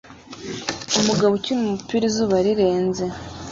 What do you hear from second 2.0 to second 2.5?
izuba